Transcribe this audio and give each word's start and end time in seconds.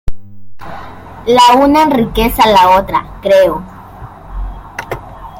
La 1.27 1.55
una 1.61 1.83
enriquece 1.83 2.41
a 2.41 2.47
la 2.47 2.75
otra, 2.79 3.19
creo. 3.21 3.61